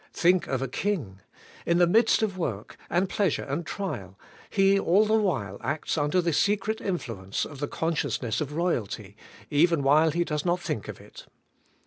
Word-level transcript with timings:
Think 0.13 0.47
of 0.47 0.63
a 0.63 0.67
king: 0.67 1.19
in 1.63 1.77
the 1.77 1.85
midst 1.85 2.23
of 2.23 2.35
work, 2.35 2.75
and 2.89 3.07
pleasure, 3.07 3.43
and 3.43 3.63
trial, 3.67 4.17
he 4.49 4.79
all 4.79 5.05
the 5.05 5.13
while 5.13 5.59
acts 5.61 5.95
under 5.95 6.23
the 6.23 6.33
secret 6.33 6.81
influence 6.81 7.45
of 7.45 7.59
the 7.59 7.67
consciousness 7.67 8.41
of 8.41 8.53
royalty, 8.53 9.15
even 9.51 9.83
while 9.83 10.09
he 10.09 10.23
does 10.23 10.43
not 10.43 10.59
think 10.59 10.87
of 10.87 10.99
it. 10.99 11.27